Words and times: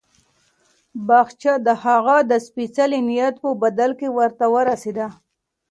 باغچه 1.07 1.53
د 1.65 1.67
هغه 1.83 2.15
د 2.29 2.31
سپېڅلي 2.47 2.99
نیت 3.07 3.35
په 3.43 3.49
بدل 3.63 3.91
کې 3.99 4.07
ورته 4.17 4.45
ورسېده. 4.53 5.07